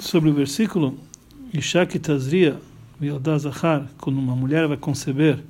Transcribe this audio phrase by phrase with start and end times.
[0.00, 0.98] sobre o versículo
[1.52, 2.60] Ishak Tazria
[3.38, 5.42] Zahar, quando uma mulher vai conceber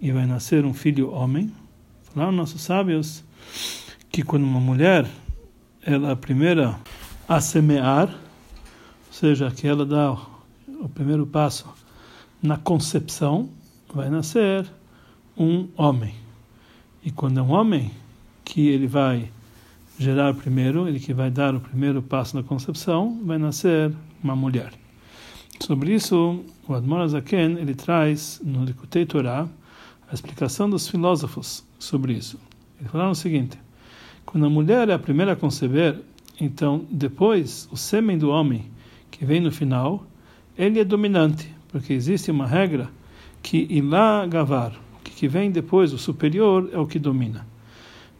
[0.00, 1.52] e vai nascer um filho homem.
[2.12, 3.22] Falaram nossos sábios
[4.10, 5.06] que quando uma mulher
[5.82, 6.78] ela é a primeira
[7.28, 11.66] a semear, ou seja, que ela dá o primeiro passo
[12.42, 13.48] na concepção,
[13.92, 14.66] vai nascer
[15.36, 16.14] um homem.
[17.02, 17.90] E quando é um homem
[18.44, 19.30] que ele vai
[19.98, 24.72] gerar primeiro, ele que vai dar o primeiro passo na concepção, vai nascer uma mulher.
[25.60, 29.48] Sobre isso, o Admor Azaken, ele traz no Likutei Torah
[30.10, 32.38] a explicação dos filósofos sobre isso.
[32.80, 33.58] Ele falaram o seguinte:
[34.26, 36.00] quando a mulher é a primeira a conceber,
[36.40, 38.70] então depois o sêmen do homem
[39.10, 40.04] que vem no final,
[40.58, 42.90] ele é dominante, porque existe uma regra
[43.42, 47.46] que ilá gavar, o que vem depois, o superior, é o que domina.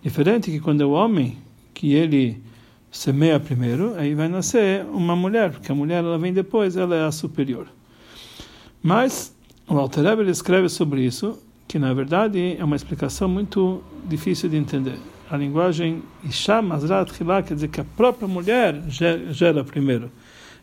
[0.02, 1.38] Diferente que quando é o homem
[1.74, 2.41] que ele
[2.91, 7.05] semeia primeiro, aí vai nascer uma mulher, porque a mulher ela vem depois, ela é
[7.05, 7.66] a superior.
[8.80, 9.34] Mas
[9.69, 14.56] o Alter Eber escreve sobre isso, que na verdade é uma explicação muito difícil de
[14.56, 14.98] entender.
[15.28, 20.11] A linguagem Isha Mazrat Hilá quer dizer que a própria mulher gera primeiro.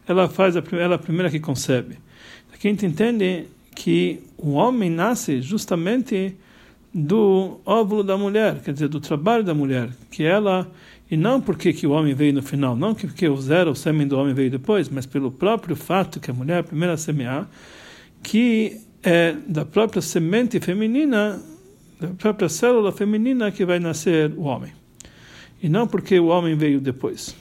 [0.08, 1.98] Ela faz a, ela é a primeira que concebe.
[2.54, 6.36] Aqui a gente entende que o homem nasce justamente
[6.94, 10.70] do óvulo da mulher, quer dizer, do trabalho da mulher, que ela
[11.10, 14.08] e não porque que o homem veio no final, não porque o zero, o sêmen
[14.08, 16.98] do homem veio depois, mas pelo próprio fato que a mulher é a primeira a
[16.98, 17.50] semear,
[18.24, 21.42] que é da própria semente feminina,
[22.00, 24.72] da própria célula feminina que vai nascer o homem.
[25.62, 27.36] E não porque o homem veio depois.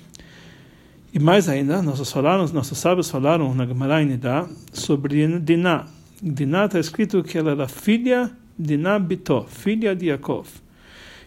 [1.15, 5.87] E mais ainda, nossos, falaram, nossos sábios falaram na Gemara Nidá sobre Diná.
[6.21, 8.31] Diná está escrito que ela era filha
[8.61, 10.47] de Nabitó, filha de Yaakov.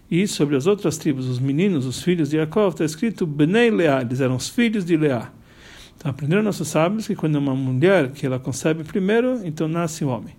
[0.09, 4.01] E sobre as outras tribos, os meninos, os filhos de Jacob, está escrito Benei Leá,
[4.01, 5.31] eles eram os filhos de Leá.
[5.97, 10.05] Então aprenderam nossos sábios que quando é uma mulher que ela concebe primeiro, então nasce
[10.05, 10.35] o homem.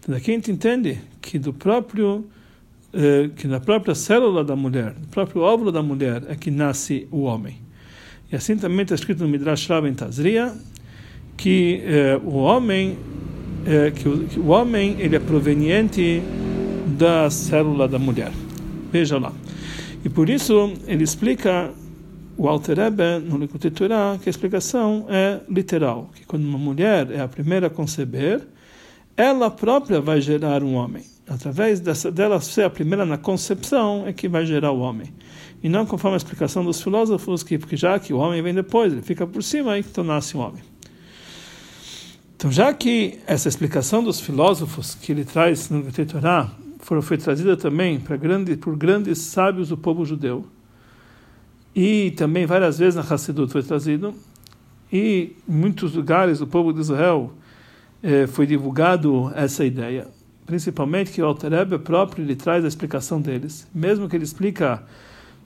[0.00, 2.26] Então daqui a gente entende que do próprio
[2.92, 7.06] eh, que da própria célula da mulher, do próprio óvulo da mulher é que nasce
[7.10, 7.58] o homem.
[8.30, 10.52] E assim também está escrito no Midrash Rav Tazria
[11.36, 12.98] que eh, o homem
[13.66, 16.22] eh, que, o, que o homem ele é proveniente
[16.98, 18.32] da célula da mulher.
[18.90, 19.32] Veja lá.
[20.04, 21.70] E por isso ele explica
[22.36, 27.20] o Alter Rebbe no Likutei que a explicação é literal, que quando uma mulher é
[27.20, 28.40] a primeira a conceber,
[29.16, 31.04] ela própria vai gerar um homem.
[31.28, 35.12] Através dessa, dela ser a primeira na concepção é que vai gerar o homem.
[35.62, 38.92] E não conforme a explicação dos filósofos, que porque já que o homem vem depois,
[38.92, 40.71] ele fica por cima, aí então nasce um homem.
[42.42, 46.50] Então, já que essa explicação dos filósofos que ele traz no Torah
[47.00, 50.44] foi trazida também para grande, por grandes sábios do povo judeu.
[51.72, 54.12] E também várias vezes na Hassidut foi trazido.
[54.92, 57.32] E em muitos lugares do povo de Israel
[58.02, 60.08] eh, foi divulgado essa ideia.
[60.44, 63.68] Principalmente que o Alter Rebbe próprio ele traz a explicação deles.
[63.72, 64.82] Mesmo que ele explica,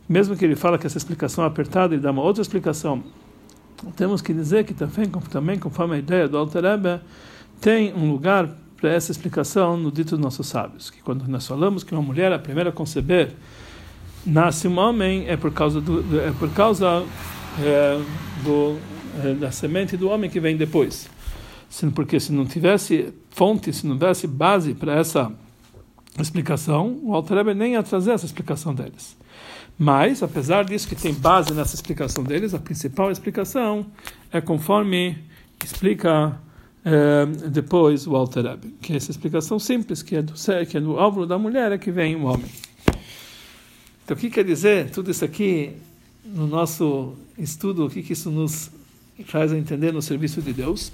[0.09, 3.05] mesmo que ele fala que essa explicação é apertada, ele dá uma outra explicação.
[3.95, 7.01] Temos que dizer que também, também conforme a ideia do Alter Rebbe,
[7.61, 11.83] tem um lugar para essa explicação no dito dos nossos sábios, que quando nós falamos
[11.83, 13.33] que uma mulher, a primeira a conceber,
[14.25, 17.05] nasce um homem, é por causa, do, é por causa
[17.63, 18.01] é,
[18.45, 18.79] do,
[19.25, 21.09] é, da semente do homem que vem depois.
[21.95, 25.33] Porque se não tivesse fonte, se não tivesse base para essa
[26.19, 29.17] explicação, o Alter nem ia trazer essa explicação deles.
[29.79, 33.87] Mas, apesar disso que tem base nessa explicação deles, a principal explicação
[34.33, 35.19] é conforme
[35.63, 36.39] explica
[36.87, 40.35] Uh, depois o Alter Rebbe, que é essa explicação simples, que é do
[40.69, 42.49] que é do óvulo da mulher é que vem o homem.
[44.05, 45.73] Então, o que quer dizer tudo isso aqui
[46.25, 47.87] no nosso estudo?
[47.87, 48.71] O que, que isso nos
[49.25, 50.93] faz entender no serviço de Deus?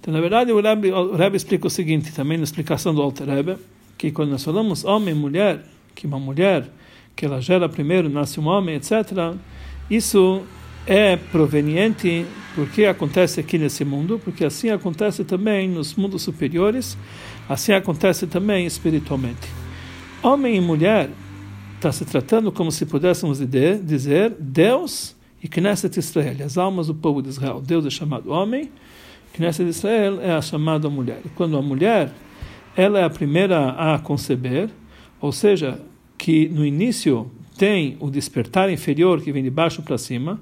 [0.00, 3.28] Então, na verdade, o Rebbe, o Rebbe explica o seguinte, também na explicação do Alter
[3.28, 3.56] Rebbe,
[3.98, 5.64] que quando nós falamos homem e mulher,
[5.96, 6.70] que uma mulher,
[7.18, 9.34] que ela gera primeiro, nasce um homem, etc.,
[9.90, 10.44] isso
[10.86, 12.24] é proveniente
[12.54, 16.96] porque acontece aqui nesse mundo, porque assim acontece também nos mundos superiores,
[17.48, 19.48] assim acontece também espiritualmente.
[20.22, 21.10] Homem e mulher
[21.74, 27.20] está se tratando como se pudéssemos dizer Deus e Knesset Israel, as almas do povo
[27.20, 27.60] de Israel.
[27.60, 28.70] Deus é chamado homem,
[29.34, 31.20] Knesset Israel é a chamada mulher.
[31.34, 32.12] Quando a mulher
[32.76, 34.70] ela é a primeira a conceber,
[35.20, 35.80] ou seja,
[36.28, 40.38] que no início tem o despertar inferior que vem de baixo para cima,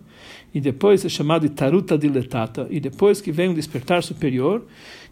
[0.52, 4.64] e depois é chamado de taruta diletata, e depois que vem o despertar superior,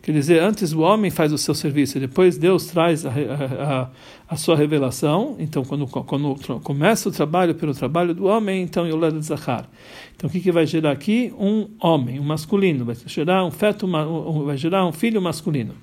[0.02, 3.90] quer dizer, antes o homem faz o seu serviço, depois Deus traz a, a,
[4.28, 6.34] a sua revelação, então quando, quando
[6.64, 9.70] começa o trabalho pelo trabalho do homem, então Yolad Zahar.
[10.16, 11.32] Então o que, que vai gerar aqui?
[11.38, 13.86] Um homem, um masculino, vai gerar um feto,
[14.44, 15.74] vai gerar um filho masculino.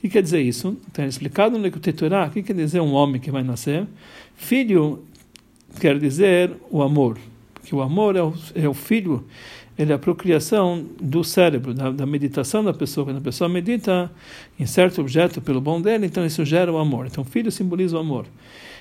[0.00, 0.78] O que quer dizer isso?
[0.88, 3.86] Está explicado no Lekutei Torah, o que quer dizer um homem que vai nascer?
[4.34, 5.04] Filho
[5.78, 7.18] quer dizer o amor,
[7.62, 9.26] que o amor é o, é o filho,
[9.78, 13.04] ele é a procriação do cérebro, da, da, meditação da pessoa.
[13.04, 14.10] Quando a pessoa medita
[14.58, 17.06] em certo objeto pelo bom dele, então isso gera o amor.
[17.06, 18.24] Então, filho simboliza o amor.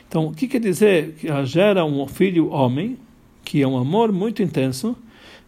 [0.07, 2.98] Então, o que quer dizer que ela gera um filho homem,
[3.44, 4.95] que é um amor muito intenso,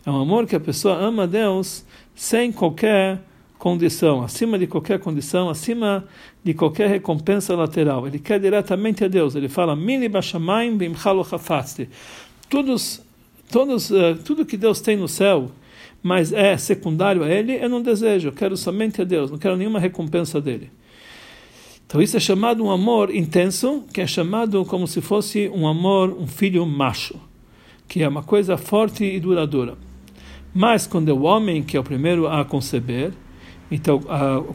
[0.06, 3.22] é um amor que a pessoa ama a Deus sem qualquer
[3.62, 6.04] condição, acima de qualquer condição, acima
[6.44, 8.08] de qualquer recompensa lateral.
[8.08, 9.36] Ele quer diretamente a Deus.
[9.36, 10.10] Ele fala: "Mini
[11.24, 11.88] chafasti".
[12.50, 13.04] Todos,
[13.52, 15.52] todos, uh, tudo que Deus tem no céu,
[16.02, 18.30] mas é secundário a Ele, eu não desejo.
[18.30, 19.30] Eu quero somente a Deus.
[19.30, 20.72] Não quero nenhuma recompensa dele.
[21.86, 26.10] Então isso é chamado um amor intenso, que é chamado como se fosse um amor,
[26.20, 27.14] um filho macho,
[27.88, 29.78] que é uma coisa forte e duradoura.
[30.52, 33.14] Mas quando é o homem que é o primeiro a conceber,
[33.72, 34.02] então,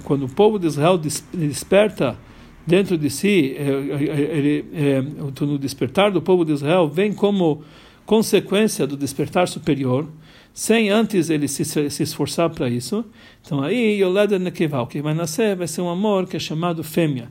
[0.05, 2.19] quando o povo de Israel desperta
[2.67, 7.63] dentro de si, é, é, ele, é, no despertar do povo de Israel, vem como
[8.05, 10.07] consequência do despertar superior,
[10.53, 13.05] sem antes ele se, se esforçar para isso.
[13.45, 17.29] Então, aí, Yoleda Nekeval, que vai nascer, vai ser um amor que é chamado fêmea.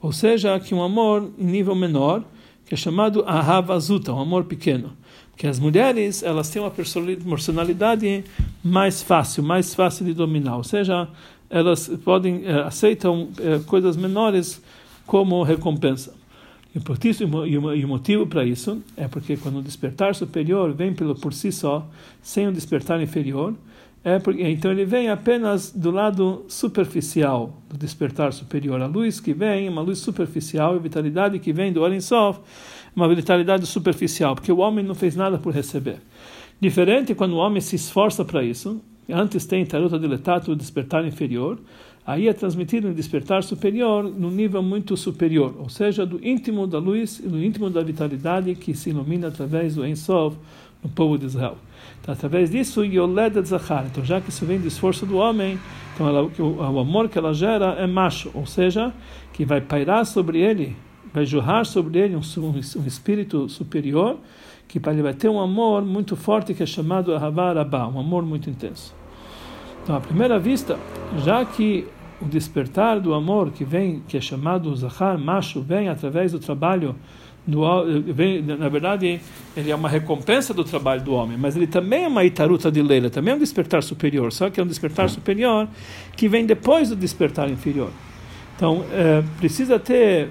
[0.00, 2.24] Ou seja, que um amor em nível menor,
[2.64, 4.92] que é chamado Ahavazuta, um amor pequeno
[5.38, 8.24] que as mulheres elas têm uma personalidade
[8.62, 11.08] mais fácil, mais fácil de dominar, ou seja,
[11.48, 14.60] elas podem é, aceitam é, coisas menores
[15.06, 16.12] como recompensa.
[16.74, 20.92] E por isso e o motivo para isso é porque quando o despertar superior vem
[20.92, 21.88] pelo por si só,
[22.20, 23.54] sem o despertar inferior,
[24.04, 28.80] é porque então ele vem apenas do lado superficial do despertar superior.
[28.82, 32.40] A luz que vem, uma luz superficial, a vitalidade que vem do Oren Sof,
[32.98, 35.98] uma vitalidade superficial, porque o homem não fez nada por receber.
[36.60, 41.58] Diferente quando o homem se esforça para isso, antes tem taruta diletato, o despertar inferior,
[42.04, 46.78] aí é transmitido um despertar superior no nível muito superior, ou seja, do íntimo da
[46.78, 50.36] luz e do íntimo da vitalidade que se ilumina através do Ensov
[50.82, 51.56] no povo de Israel.
[52.00, 53.86] Então, através disso, Yoled Zahar.
[53.86, 55.56] Então, já que isso vem do esforço do homem,
[55.94, 58.92] então ela, o, o amor que ela gera é macho, ou seja,
[59.32, 60.74] que vai pairar sobre ele
[61.18, 64.18] vai jorrar sobre ele um, um, espírito superior
[64.68, 68.48] que ele vai ter um amor muito forte que é chamado Ahavá um amor muito
[68.48, 68.94] intenso.
[69.82, 70.78] Então, à primeira vista,
[71.24, 71.86] já que
[72.20, 76.94] o despertar do amor que vem, que é chamado Zahar, macho, vem através do trabalho
[77.46, 77.62] do
[78.12, 79.20] vem, na verdade,
[79.56, 82.82] ele é uma recompensa do trabalho do homem, mas ele também é uma itaruta de
[82.82, 85.66] leila, também é um despertar superior, só que é um despertar superior
[86.14, 87.90] que vem depois do despertar inferior.
[88.58, 90.30] Então, é, precisa ter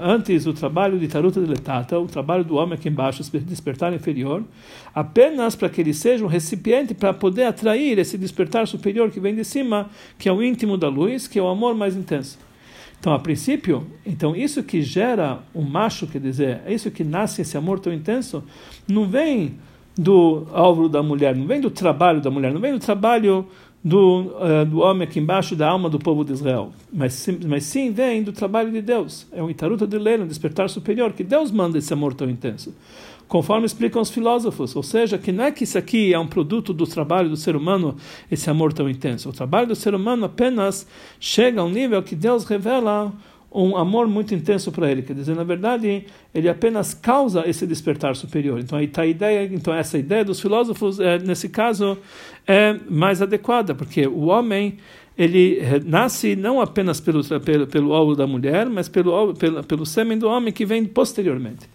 [0.00, 4.44] antes o trabalho de taruta de letata, o trabalho do homem aqui embaixo, despertar inferior,
[4.94, 9.34] apenas para que ele seja um recipiente para poder atrair esse despertar superior que vem
[9.34, 12.38] de cima, que é o íntimo da luz, que é o amor mais intenso.
[13.00, 17.42] Então, a princípio, então isso que gera um macho, quer dizer, é isso que nasce
[17.42, 18.44] esse amor tão intenso,
[18.86, 19.56] não vem
[19.98, 23.48] do óvulo da mulher, não vem do trabalho da mulher, não vem do trabalho
[23.84, 27.64] do, uh, do homem aqui embaixo da alma do povo de Israel, mas sim, mas
[27.64, 29.26] sim vem do trabalho de Deus.
[29.32, 32.72] É um itaruta de lei, um despertar superior, que Deus manda esse amor tão intenso.
[33.26, 36.72] Conforme explicam os filósofos, ou seja, que não é que isso aqui é um produto
[36.74, 37.96] do trabalho do ser humano,
[38.30, 39.30] esse amor tão intenso.
[39.30, 40.86] O trabalho do ser humano apenas
[41.18, 43.10] chega a um nível que Deus revela
[43.54, 45.02] um amor muito intenso para ele.
[45.02, 46.04] Quer dizer, na verdade,
[46.34, 48.60] ele apenas causa esse despertar superior.
[48.60, 51.98] Então, aí está a ideia, então essa ideia dos filósofos, é, nesse caso,
[52.46, 54.78] é mais adequada, porque o homem
[55.16, 60.18] ele nasce não apenas pelo pelo, pelo óvulo da mulher, mas pelo, pelo pelo sêmen
[60.18, 61.68] do homem que vem posteriormente.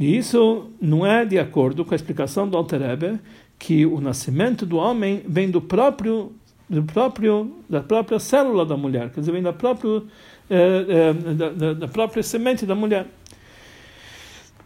[0.00, 3.20] E isso não é de acordo com a explicação do Alter Rebbe,
[3.58, 6.32] que o nascimento do homem vem do próprio
[6.74, 10.02] do próprio da própria célula da mulher, quer dizer, vem da própria
[10.50, 13.06] é, é, da, da, própria semente da mulher.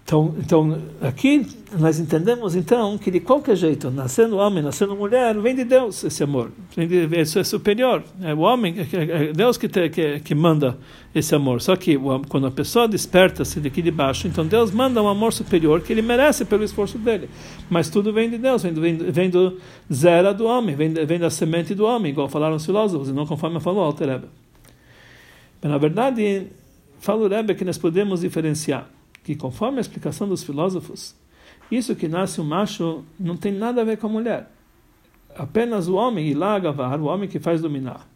[0.09, 1.47] Então, então, aqui
[1.79, 6.23] nós entendemos então que de qualquer jeito, nascendo homem, nascendo mulher, vem de Deus esse
[6.23, 6.50] amor.
[6.75, 8.03] De, isso é superior.
[8.23, 10.79] É o homem, é Deus que, te, que, que manda
[11.15, 11.61] esse amor.
[11.61, 15.83] Só que quando a pessoa desperta-se daqui de baixo, então Deus manda um amor superior
[15.83, 17.29] que ele merece pelo esforço dele.
[17.69, 18.81] Mas tudo vem de Deus, vem do,
[19.12, 19.59] vem, do
[20.38, 23.61] do homem, vem, vem da semente do homem, igual falaram os filósofos, e não conforme
[23.61, 24.27] falou Altereba.
[25.61, 26.47] Mas, na verdade,
[26.99, 28.88] fala o Rebbe que nós podemos diferenciar
[29.29, 31.15] que conforme a explicação dos filósofos,
[31.71, 34.51] isso que nasce um macho não tem nada a ver com a mulher.
[35.37, 38.09] Apenas o homem, Ilagavar, o homem que faz dominar.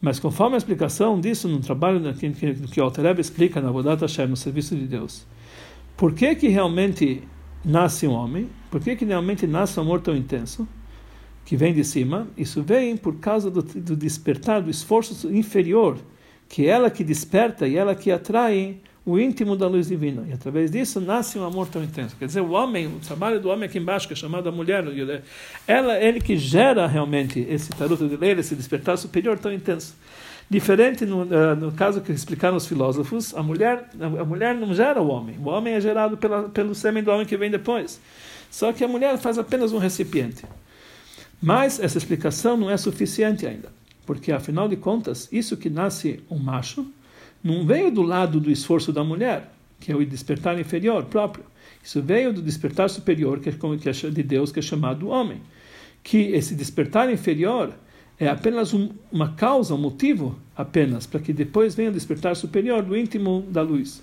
[0.00, 4.00] Mas conforme a explicação disso no trabalho que, que, que o Alter explica na Vodat
[4.00, 5.24] Hashem, no serviço de Deus,
[5.96, 7.22] por que que realmente
[7.64, 8.50] nasce um homem?
[8.68, 10.66] Por que que realmente nasce um amor tão intenso?
[11.44, 12.26] Que vem de cima?
[12.36, 15.98] Isso vem por causa do, do despertar, do esforço inferior,
[16.48, 20.24] que é ela que desperta e ela que atrai o íntimo da luz divina.
[20.28, 22.16] E através disso nasce um amor tão intenso.
[22.16, 24.84] Quer dizer, o homem, o trabalho do homem aqui embaixo, que é chamado a mulher,
[25.66, 29.94] ela, ele que gera realmente esse taruto de lei, esse despertar superior tão intenso.
[30.48, 35.00] Diferente no, uh, no caso que explicaram os filósofos, a mulher, a mulher não gera
[35.00, 35.36] o homem.
[35.38, 38.00] O homem é gerado pela, pelo sêmen do homem que vem depois.
[38.50, 40.44] Só que a mulher faz apenas um recipiente.
[41.40, 43.70] Mas essa explicação não é suficiente ainda.
[44.04, 46.86] Porque, afinal de contas, isso que nasce um macho,
[47.42, 51.44] não veio do lado do esforço da mulher, que é o despertar inferior próprio.
[51.82, 55.40] Isso veio do despertar superior, que é, é de Deus, que é chamado homem.
[56.02, 57.72] Que esse despertar inferior
[58.18, 62.82] é apenas um, uma causa, um motivo apenas, para que depois venha o despertar superior
[62.82, 64.02] do íntimo da luz.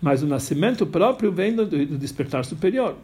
[0.00, 2.96] Mas o nascimento próprio vem do, do despertar superior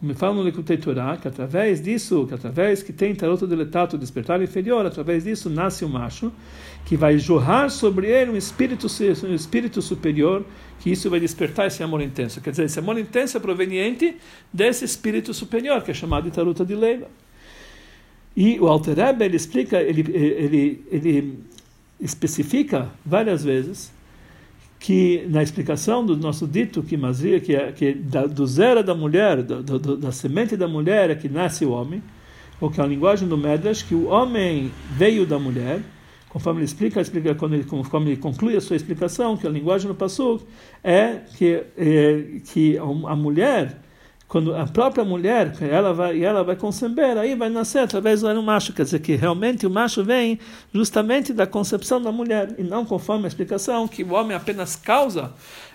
[0.00, 4.40] como fala no Likutei Torah, que através disso, que através que tem taroto deletato, despertar
[4.40, 6.32] inferior, através disso nasce o um macho,
[6.86, 8.86] que vai jorrar sobre ele um espírito,
[9.28, 10.42] um espírito superior,
[10.78, 12.40] que isso vai despertar esse amor intenso.
[12.40, 14.16] Quer dizer, esse amor intenso é proveniente
[14.50, 17.08] desse espírito superior, que é chamado de taruta de Leila.
[18.34, 21.40] E o Alter Rebbe, ele explica, ele, ele, ele
[22.00, 23.92] especifica várias vezes
[24.80, 28.94] que na explicação do nosso dito que Mazia, que, é, que da, do zero da
[28.94, 32.02] mulher, do, do, da semente da mulher é que nasce o homem,
[32.58, 35.82] ou que é a linguagem do Medrash, que o homem veio da mulher,
[36.30, 39.86] conforme ele explica, explica quando ele, conforme ele conclui a sua explicação, que a linguagem
[39.86, 40.44] do Passuk
[40.82, 43.82] é que, é, que a mulher
[44.30, 48.72] quando a própria mulher, ela vai, ela vai conceber, aí vai nascer através do macho,
[48.72, 50.38] quer dizer que realmente o macho vem
[50.72, 55.32] justamente da concepção da mulher, e não conforme a explicação que o homem apenas causa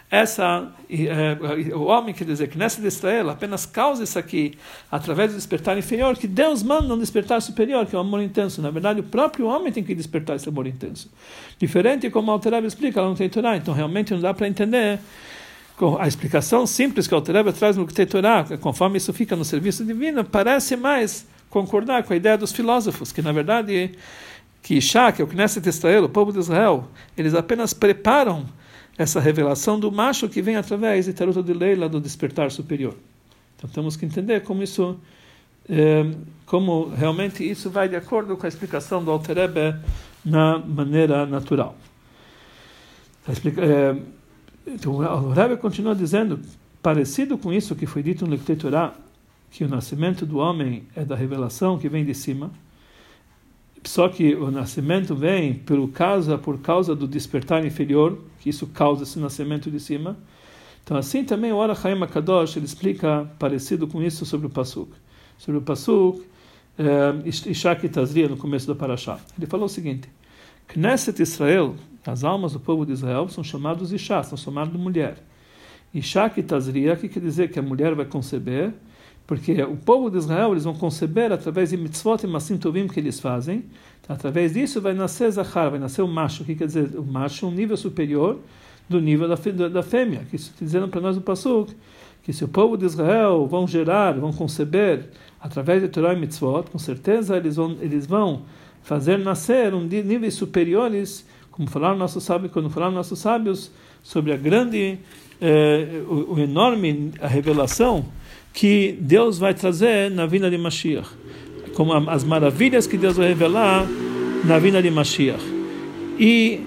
[0.10, 4.54] essa, é, o homem, quer dizer, que nessa Israel apenas causa isso aqui
[4.90, 8.62] através do despertar inferior, que Deus manda um despertar superior, que é o amor intenso.
[8.62, 11.12] Na verdade, o próprio homem tem que despertar esse amor intenso.
[11.60, 15.00] Diferente como a Alterab explica, não tem Torá, então realmente não dá para entender
[16.00, 20.24] a explicação simples que o Alter traz no Torá, conforme isso fica no serviço divino,
[20.24, 23.91] parece mais concordar com a ideia dos filósofos, que na verdade
[24.62, 28.46] que Isha, que é o Knesset Israel, o povo de Israel, eles apenas preparam
[28.98, 32.96] essa revelação do macho que vem através de Taruta de Leila, do despertar superior.
[33.58, 34.98] Então temos que entender como isso,
[35.70, 36.10] é,
[36.46, 39.38] como realmente isso vai de acordo com a explicação do Alter
[40.24, 41.75] na maneira natural.
[43.27, 43.96] É,
[44.68, 46.40] então, o Rebbe continua dizendo,
[46.82, 48.94] parecido com isso que foi dito no Lectei Torah,
[49.52, 52.52] que o nascimento do homem é da revelação que vem de cima,
[53.84, 59.04] só que o nascimento vem por causa, por causa do despertar inferior, que isso causa
[59.04, 60.18] esse nascimento de cima.
[60.84, 64.92] Então, assim também o Arachaim Kadosh ele explica parecido com isso sobre o Pasuk.
[65.38, 66.24] Sobre o Pasuk,
[66.78, 69.20] eh, Ishak Tazria, no começo da Parashá.
[69.38, 70.10] Ele falou o seguinte:
[70.68, 75.18] Knesset Israel, as almas do povo de Israel são chamados Isha, são chamados de mulher.
[75.94, 78.74] Isha que Tazria, que quer dizer que a mulher vai conceber,
[79.26, 83.00] porque o povo de Israel eles vão conceber através de mitzvot e masim tovim que
[83.00, 83.66] eles fazem.
[84.08, 87.52] Através disso vai nascer Zahar, vai nascer o macho, que quer dizer o macho, um
[87.52, 88.40] nível superior
[88.88, 90.22] do nível da, da fêmea.
[90.30, 91.74] Que isso dizendo para nós o Pasuk,
[92.22, 95.10] que se o povo de Israel vão gerar, vão conceber
[95.40, 98.44] através de Torah e mitzvot, com certeza eles vão, eles vão
[98.84, 103.72] fazer nascer um níveis superiores como falaram nossos sábios, quando falaram nossos sábios
[104.04, 105.00] sobre a grande,
[105.40, 108.06] eh, o, o, enorme a revelação
[108.54, 111.08] que Deus vai trazer na vinda de Mashiach,
[111.74, 113.88] como as maravilhas que Deus vai revelar
[114.44, 115.44] na vinda de Mashiach.
[116.20, 116.60] E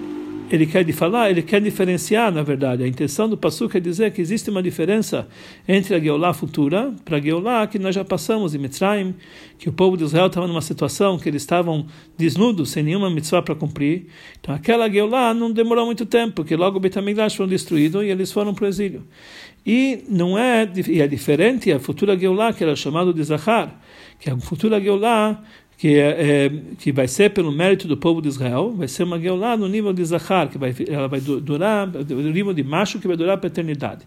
[0.55, 2.83] ele quer falar, ele quer diferenciar, na verdade.
[2.83, 5.27] A intenção do Passuca é dizer que existe uma diferença
[5.67, 9.15] entre a Geolá futura para a Geolá que nós já passamos em Mitzrayim,
[9.57, 11.85] que o povo de Israel estava numa situação que eles estavam
[12.17, 14.07] desnudos, sem nenhuma mitzvah para cumprir.
[14.39, 18.31] Então aquela Geolá não demorou muito tempo, porque logo o Betamigdash foi destruído e eles
[18.31, 19.03] foram para o exílio.
[19.65, 23.79] E não é, e é diferente a futura Geolá, que era chamado de Zahar,
[24.19, 25.43] que a futura Geolá
[25.79, 29.17] que, é, é, que vai ser pelo mérito do povo de Israel, vai ser uma
[29.17, 33.07] Geulah no nível de Zahar, que vai, ela vai durar, no nível de macho, que
[33.07, 34.05] vai durar para a eternidade.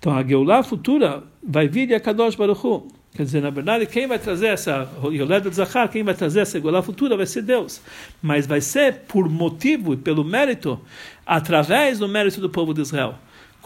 [0.00, 2.88] Então a Geulah futura vai vir de Akadosh Baruch Hu.
[3.14, 6.82] Quer dizer, na verdade, quem vai trazer essa Yoleda de quem vai trazer essa Geulah
[6.82, 7.80] futura vai ser Deus.
[8.20, 10.78] Mas vai ser por motivo e pelo mérito,
[11.24, 13.14] através do mérito do povo de Israel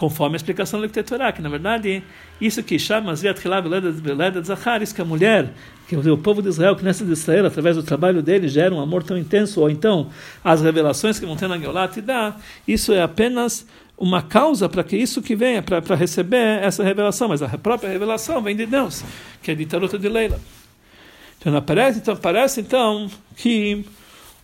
[0.00, 2.02] conforme a explicação do Torá, que na verdade
[2.40, 5.52] isso que chama isso que a mulher,
[5.86, 8.80] que o povo de Israel, que nessa de Israel, através do trabalho dele, gera um
[8.80, 10.08] amor tão intenso, ou então
[10.42, 12.34] as revelações que vão ter na Geulat dá,
[12.66, 13.66] isso é apenas
[13.98, 18.40] uma causa para que isso que venha, para receber essa revelação, mas a própria revelação
[18.40, 19.04] vem de Deus,
[19.42, 20.40] que é de Taruta de Leila.
[21.38, 23.84] Então aparece então, parece, então que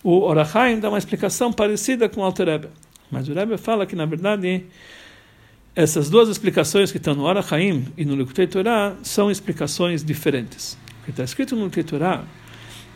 [0.03, 2.67] o Orachaim dá uma explicação parecida com o Alter Rebbe.
[3.09, 4.65] Mas o Rebbe fala que, na verdade,
[5.77, 10.75] essas duas explicações que estão no Arachaim e no Likutei Torah são explicações diferentes.
[11.07, 12.23] Está escrito no Likutei Torah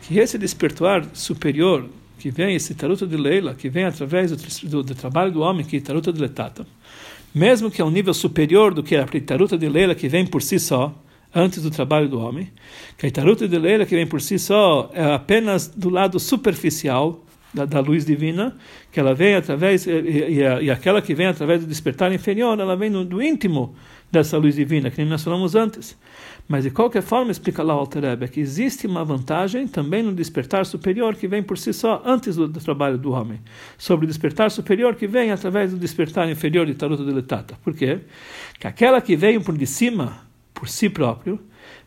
[0.02, 4.82] que esse despertar superior, que vem, esse taruto de Leila, que vem através do, do,
[4.82, 6.66] do trabalho do homem, que é taruto de Letata,
[7.32, 10.42] mesmo que é um nível superior do que a taruta de Leila, que vem por
[10.42, 10.92] si só,
[11.32, 12.50] antes do trabalho do homem,
[12.98, 17.24] que a taruta de Leila, que vem por si só, é apenas do lado superficial,
[17.52, 18.56] da, da, luz divina,
[18.90, 22.76] que ela vem através, e, e, e, aquela que vem através do despertar inferior, ela
[22.76, 23.74] vem no, do íntimo
[24.10, 25.96] dessa luz divina, que nem nós falamos antes.
[26.48, 30.12] Mas de qualquer forma, explica lá o Alter Rebbe, que existe uma vantagem também no
[30.12, 33.40] despertar superior que vem por si só antes do, do trabalho do homem,
[33.78, 37.56] sobre o despertar superior que vem através do despertar inferior de Taruto de Letata.
[37.62, 38.00] Por quê?
[38.58, 41.38] Que aquela que veio por de cima, por si próprio,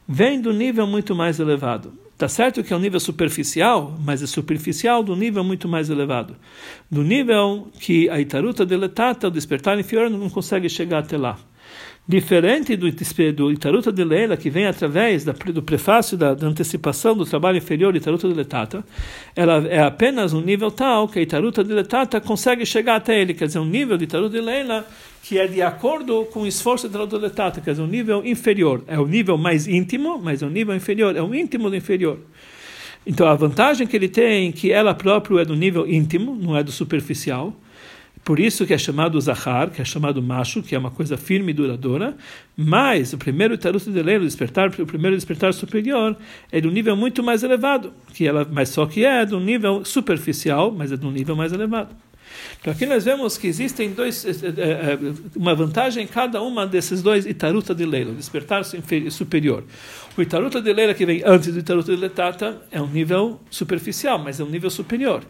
[0.07, 4.27] vem do nível muito mais elevado Tá certo que é um nível superficial, mas é
[4.27, 6.37] superficial do nível muito mais elevado.
[6.89, 11.37] Do nível que a Itaruta deletata, o despertar inferior, não consegue chegar até lá.
[12.07, 12.87] Diferente do,
[13.33, 17.57] do Itaruta de Leila, que vem através da, do prefácio da, da, antecipação do trabalho
[17.57, 18.85] inferior de Itaruta de Letata,
[19.35, 23.33] ela é apenas um nível tal que a Itaruta de Letata consegue chegar até ele,
[23.33, 24.85] quer dizer, um nível de Itaruta de Leila
[25.23, 28.83] que é de acordo com o esforço da autoletata, quer dizer, um nível inferior.
[28.85, 32.19] É o nível mais íntimo, mas é um nível inferior, é o íntimo do inferior.
[33.07, 36.55] Então a vantagem que ele tem é que ela própria é do nível íntimo, não
[36.55, 37.51] é do superficial.
[38.25, 41.51] Por isso que é chamado Zahar, que é chamado macho, que é uma coisa firme
[41.51, 42.17] e duradoura.
[42.57, 46.17] Mas o primeiro taruto de lei, o despertar, o primeiro despertar superior,
[46.51, 49.39] é de um nível muito mais elevado, que ela, mas só que é de um
[49.39, 51.95] nível superficial, mas é de um nível mais elevado.
[52.59, 56.65] Então aqui nós vemos que existem dois, eh, eh, eh, uma vantagem em cada uma
[56.65, 59.63] desses dois Itaruta de Leila, despertar superior.
[60.17, 64.17] O Itaruta de Leila que vem antes do Itaruta de Letata é um nível superficial,
[64.17, 65.23] mas é um nível superior.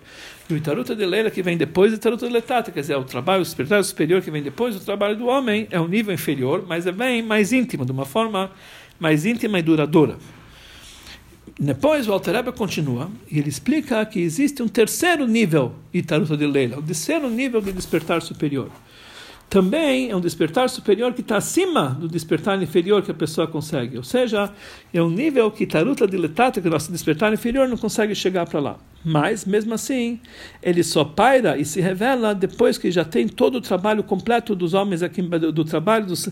[0.48, 2.98] E o Itaruta de Leila que vem depois do Itaruta de Letata, quer dizer, é
[2.98, 6.64] o trabalho, despertar superior que vem depois do trabalho do homem, é um nível inferior,
[6.68, 8.52] mas é bem mais íntimo, de uma forma
[9.00, 10.18] mais íntima e duradoura.
[11.60, 16.78] Depois o Alter continua e ele explica que existe um terceiro nível Itaruta de Leila,
[16.78, 18.70] o terceiro nível de despertar superior.
[19.50, 23.98] Também é um despertar superior que está acima do despertar inferior que a pessoa consegue.
[23.98, 24.52] Ou seja,
[24.94, 28.60] é um nível que Taruta diletata, que o nosso despertar inferior não consegue chegar para
[28.60, 28.78] lá.
[29.08, 30.20] Mas, mesmo assim,
[30.64, 34.74] ele só paira e se revela depois que já tem todo o trabalho completo dos
[34.74, 36.28] homens aqui, do, trabalho dos,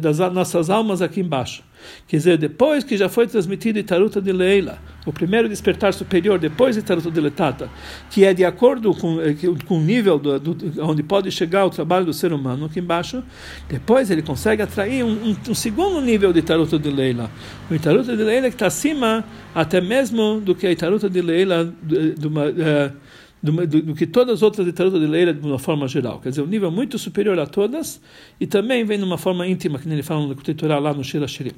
[0.00, 1.64] das nossas almas aqui embaixo.
[2.06, 6.74] Quer dizer, depois que já foi transmitido Itaruta de Leila, o primeiro despertar superior, depois
[6.74, 7.70] de Itaruta de Letata,
[8.10, 11.70] que é de acordo com, eh, com o nível do, do, onde pode chegar o
[11.70, 13.22] trabalho do ser humano aqui embaixo,
[13.68, 17.30] depois ele consegue atrair um, um, um segundo nível de Itaruta de Leila.
[17.70, 19.24] O Itaruta de Leila que está acima
[19.54, 22.92] até mesmo do que a Itaruta de Leila, de, uma, uh,
[23.42, 26.20] do, do, do, que todas as outras literaturas de Leila de uma forma geral.
[26.20, 28.00] Quer dizer, um nível muito superior a todas
[28.40, 31.28] e também vem de uma forma íntima, que ele fala no Kutetorá lá no Shira
[31.28, 31.52] Shirim.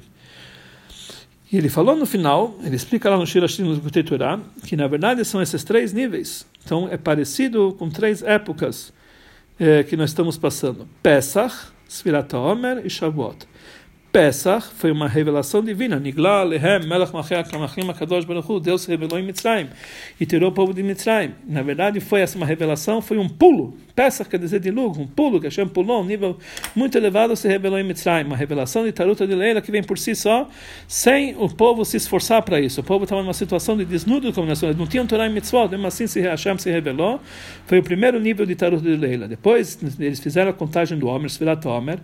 [1.51, 4.87] E ele falou no final, ele explica lá no Shira Shirim no Kutetorá, que na
[4.87, 6.45] verdade são esses três níveis.
[6.63, 8.93] Então é parecido com três épocas
[9.59, 11.55] eh, que nós estamos passando: Pesach,
[11.89, 13.48] Sfirat Omer e Shavuot.
[14.11, 15.99] Pesach foi uma revelação divina.
[15.99, 19.69] Nigla lehem melech machiach kamachim akadosh baruch Deus revelou em Mitzrayim
[20.19, 21.31] e tirou o povo de Mitzrayim.
[21.47, 23.77] Na verdade, foi essa uma revelação, foi um pulo.
[23.95, 26.37] Pesach quer dizer de luz, um pulo que Hashem pulou, um nível
[26.75, 28.25] muito elevado se revelou em Mitzrayim.
[28.25, 30.49] Uma revelação de taruta de leila que vem por si só,
[30.87, 32.81] sem o povo se esforçar para isso.
[32.81, 35.85] O povo estava numa situação de desnudo como nação, não tinham Torá em Mitzvot, mesmo
[35.85, 37.19] assim se Hashem se revelou.
[37.67, 39.27] Foi o primeiro nível de taruta de leila.
[39.27, 41.99] Depois, eles fizeram a contagem do Homer, Sfirat Homer,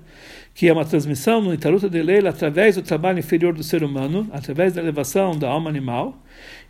[0.56, 4.28] que é uma transmissão no Itaruta de Leila através do trabalho inferior do ser humano,
[4.32, 6.18] através da elevação da alma animal,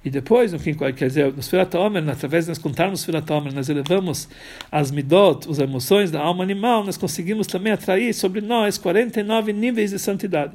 [0.04, 1.34] e depois, no quer dizer,
[1.78, 4.28] Omer, através de nós contarmos Sfirat Omer, nós elevamos
[4.72, 9.92] as midot, as emoções da alma animal, nós conseguimos também atrair sobre nós 49 níveis
[9.92, 10.54] de santidade.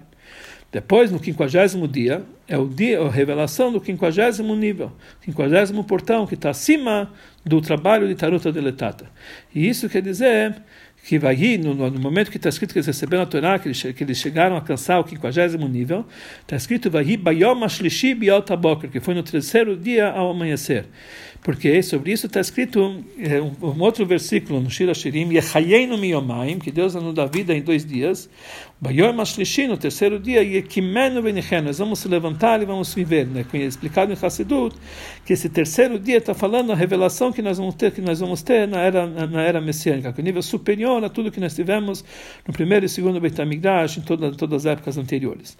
[0.73, 6.35] Depois, no quinquagésimo dia, é o dia, a revelação do quinquagésimo nível, quinquagésimo portão, que
[6.35, 7.13] está acima
[7.45, 9.07] do trabalho de Taruta de Letata.
[9.53, 10.63] E isso quer dizer
[11.05, 13.83] que vai no, no, momento que está escrito que eles receberam a Torá, que eles,
[13.83, 16.07] que eles chegaram a alcançar o quinquagésimo nível,
[16.43, 17.55] está escrito vai bayom
[18.89, 20.87] que foi no terceiro dia ao amanhecer.
[21.43, 26.59] Porque sobre isso está escrito é, um, um, outro versículo no Shira Shirim, Yechayeinu miyomayim,
[26.59, 28.29] que Deus nos dá vida em dois dias,
[28.83, 33.27] Mashlishi, no terceiro dia, Yekimenu benichen, nós vamos se levantar e vamos viver.
[33.27, 33.45] Né?
[33.53, 34.75] É explicado em Hassidut
[35.25, 38.43] que esse terceiro dia está falando a revelação que nós vamos ter, que nós vamos
[38.43, 41.55] ter na era, na era messiânica, que é um nível superior a tudo que nós
[41.55, 42.03] tivemos
[42.47, 45.59] no primeiro e segundo Beit HaMikdash, em toda, todas as épocas anteriores.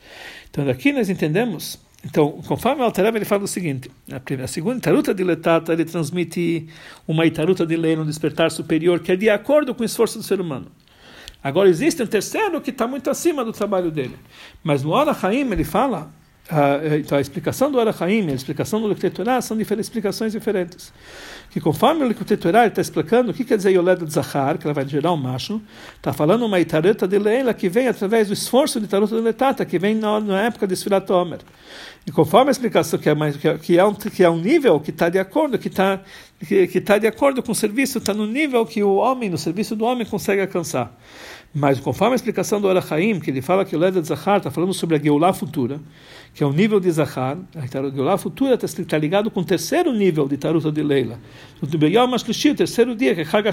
[0.51, 5.15] Então daqui nós entendemos então, conforme o Altareb, ele fala o seguinte: a, segunda Itaruta
[5.15, 6.67] de Letata, ele transmite
[7.07, 10.25] uma Itaruta de lei, um despertar superior, que é de acordo com o esforço do
[10.25, 10.67] ser humano.
[11.43, 14.17] Agora, existe um terceiro que está muito acima do trabalho dele.
[14.63, 16.11] Mas no Ora Haim, ele fala
[16.51, 20.93] a, então a explicação do Arachaim e a explicação do Lektetorá são diferentes, explicações diferentes.
[21.51, 24.87] Que conforme o Lektetorá está explicando o que quer dizer Yoleda Zahar, que ela vai
[24.87, 25.61] gerar um macho,
[25.97, 29.65] está falando uma itareta de Leila que vem através do esforço de Taruta de Letata,
[29.65, 31.41] que vem na, na época de Sfirat Omer.
[32.07, 34.41] E conforme a explicação que é, mais, que é, que é, um, que é um
[34.41, 36.01] nível que está de acordo, que está
[36.47, 39.37] que, que tá de acordo com o serviço, está no nível que o homem, no
[39.37, 40.97] serviço do homem, consegue alcançar.
[41.53, 44.53] Mas conforme a explicação do Arachaim, que ele fala que o Leda de Zahar está
[44.53, 45.81] falando sobre a Geulah futura,
[46.33, 49.93] que é o nível de Zahar, a Geulah futura está tá ligado com o terceiro
[49.93, 51.19] nível de Taruta de Leila.
[51.61, 53.51] O terceiro dia, que é Chag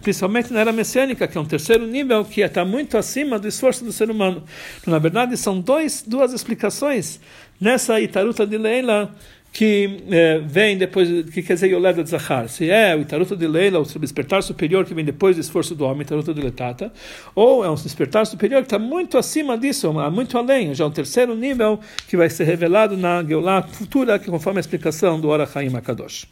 [0.00, 3.84] principalmente na era messiânica, que é um terceiro nível que está muito acima do esforço
[3.84, 4.44] do ser humano.
[4.86, 7.18] Na verdade, são dois, duas explicações
[7.60, 9.12] nessa Itaruta de Leila
[9.52, 13.46] que é, vem depois, que quer dizer Yoleda de Zahar, se é o Itaruta de
[13.46, 16.92] Leila, o despertar superior que vem depois do esforço do homem, Itaruta de Letata,
[17.34, 20.90] ou é um despertar superior que está muito acima disso, muito além, já é um
[20.90, 25.46] terceiro nível que vai ser revelado na Geulah futura, que conforme a explicação do Ora
[25.46, 26.26] Chaim Akadosh.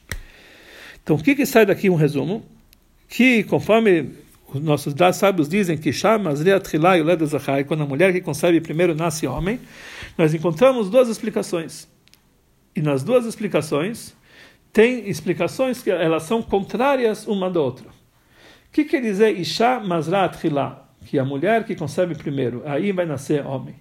[1.03, 2.45] Então, o que, que sai daqui um resumo?
[3.09, 4.11] Que conforme
[4.55, 9.27] os nossos sábios dizem que e Yoleda Zahar, quando a mulher que concebe primeiro nasce
[9.27, 9.59] homem,
[10.17, 11.89] nós encontramos duas explicações.
[12.75, 14.17] E nas duas explicações,
[14.73, 17.89] tem explicações que elas são contrárias uma da outra.
[17.89, 20.89] O que quer dizer Isha Mazrat Hilá?
[21.07, 23.75] Que a mulher que concebe primeiro, aí vai nascer homem.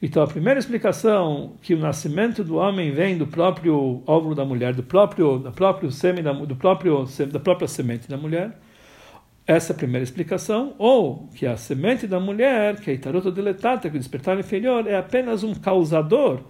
[0.00, 4.74] Então a primeira explicação que o nascimento do homem vem do próprio óvulo da mulher,
[4.74, 8.58] do próprio, do próprio sêmen da, do próprio, da própria semente da mulher.
[9.46, 10.74] Essa é a primeira explicação.
[10.78, 14.38] Ou que a semente da mulher, que é a itaruta diletata, que é o despertar
[14.38, 16.40] inferior, é apenas um causador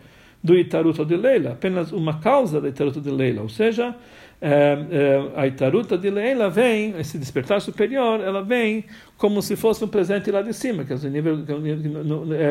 [0.43, 3.95] do Itaruta de Leila, apenas uma causa da Itaruta de Leila, ou seja,
[4.41, 4.51] é,
[4.91, 8.85] é, a Itaruta de Leila vem, esse despertar superior, ela vem
[9.17, 11.39] como se fosse um presente lá de cima, que é o nível,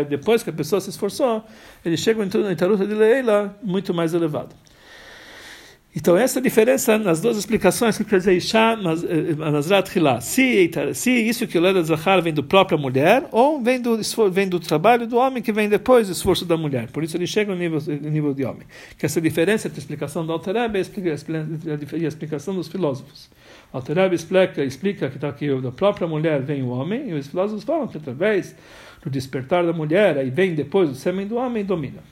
[0.09, 1.43] depois que a pessoa se esforçou,
[1.85, 4.55] ele chega no Itaruta de Leila muito mais elevado.
[5.97, 10.19] Então, essa diferença nas duas explicações que quer dizer Isha Nazrat eh, Hilá.
[10.19, 13.97] Se, se isso que o Leda Zahar vem do própria mulher, ou vem do,
[14.29, 16.91] vem do trabalho do homem que vem depois do esforço da mulher.
[16.91, 18.67] Por isso ele chega no nível, no nível de homem.
[18.97, 23.29] Que essa diferença entre a explicação do Altereb e a explicação dos filósofos.
[23.71, 27.27] O Altereb explica, explica que, tá, que da própria mulher vem o homem, e os
[27.27, 28.53] filósofos falam que através
[29.01, 32.03] do despertar da mulher, aí vem depois o sêmen do homem e domina.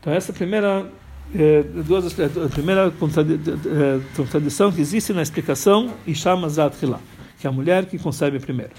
[0.00, 0.86] Então, essa primeira
[1.34, 7.00] é, duas, é, a primeira é, contradição que existe na explicação Isha Mazat Hilá,
[7.38, 8.72] que é a mulher que concebe primeiro.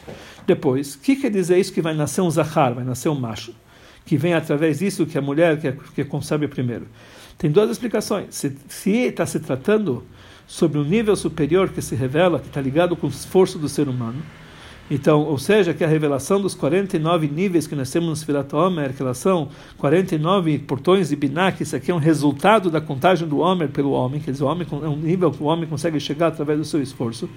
[0.46, 3.54] Depois, o que quer dizer isso que vai nascer um Zahar, vai nascer um macho,
[4.06, 6.88] que vem através disso que a mulher que, que concebe primeiro?
[7.38, 8.36] Tem duas explicações.
[8.36, 10.04] Se, se está se tratando
[10.48, 13.90] sobre um nível superior que se revela, que está ligado com o esforço do ser
[13.90, 14.22] humano,
[14.90, 18.94] então, ou seja, que a revelação dos 49 níveis que nós temos no Sfirat Omer,
[18.94, 23.28] que elas são 49 portões de Binah, que isso aqui é um resultado da contagem
[23.28, 26.00] do Omer pelo homem, quer dizer, o homem é um nível que o homem consegue
[26.00, 27.28] chegar através do seu esforço.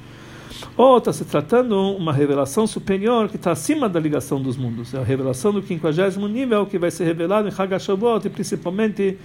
[0.76, 4.92] Ou está se tratando uma revelação superior que está acima da ligação dos mundos.
[4.92, 9.16] É a revelação do 50 nível que vai ser revelado em Hagashavot e principalmente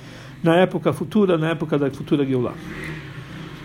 [0.42, 2.54] na época futura, na época da futura Geulah.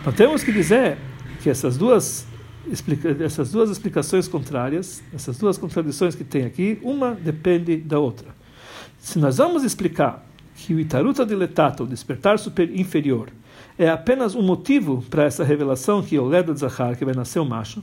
[0.00, 0.96] Então temos que dizer
[1.42, 2.26] que essas duas
[2.66, 8.28] explica, essas duas explicações contrárias, essas duas contradições que tem aqui, uma depende da outra.
[8.98, 13.30] Se nós vamos explicar que o Itaruta diletata, o despertar super inferior,
[13.78, 17.44] é apenas um motivo para essa revelação que o Leda Zahar, que vai nascer um
[17.44, 17.82] macho,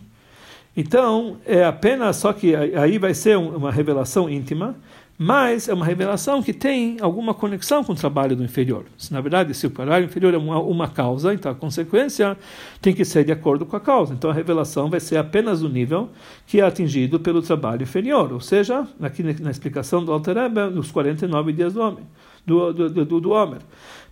[0.75, 4.75] então é apenas, só que aí vai ser uma revelação íntima,
[5.17, 8.85] mas é uma revelação que tem alguma conexão com o trabalho do inferior.
[8.97, 12.37] Se, na verdade, se o trabalho inferior é uma, uma, causa, então a consequência
[12.81, 14.13] tem que ser de acordo com a causa.
[14.13, 16.09] Então a revelação vai ser apenas o nível
[16.45, 20.91] que é atingido pelo trabalho inferior, ou seja, aqui na explicação do Alter Rebbe, nos
[20.91, 22.03] 49 dias do homem,
[22.45, 23.59] do, do, do, do homem.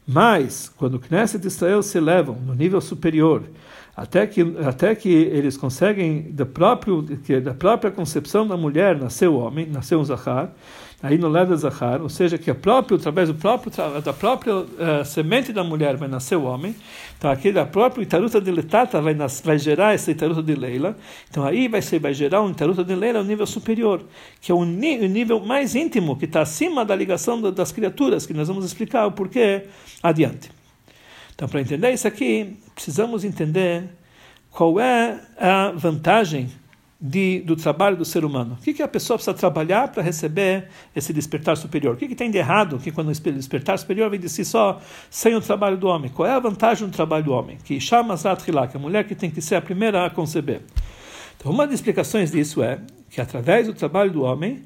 [0.07, 3.43] Mas, quando o Knesset de Israel se elevam no nível superior,
[3.95, 7.01] até que, até que eles conseguem, da, próprio,
[7.43, 10.51] da própria concepção da mulher, nascer o homem, nascer um Zahar,
[11.03, 15.03] aí no lado Zahar, ou seja, que a próprio, através do próprio, da própria uh,
[15.03, 16.73] semente da mulher vai nascer o homem,
[17.17, 20.97] então aqui da própria Itaruta de Letata vai, nas, vai gerar essa Itaruta de Leila,
[21.29, 24.01] então aí vai, ser, vai gerar um Itaruta de Leila um nível superior,
[24.39, 28.33] que é o, o nível mais íntimo, que está acima da ligação das criaturas, que
[28.33, 29.63] nós vamos explicar o porquê
[30.01, 30.49] adiante.
[31.35, 33.89] Então, para entender isso aqui, precisamos entender
[34.49, 36.49] qual é a vantagem
[37.05, 38.57] de, do trabalho do ser humano.
[38.57, 41.95] O que, que a pessoa precisa trabalhar para receber esse despertar superior?
[41.95, 44.79] O que, que tem de errado que quando o despertar superior vem de si só
[45.09, 46.09] sem o trabalho do homem?
[46.09, 47.57] Qual é a vantagem do trabalho do homem?
[47.61, 50.61] Que chama Zatrila, que é a mulher que tem que ser a primeira a conceber.
[51.35, 54.63] Então, uma das explicações disso é que através do trabalho do homem,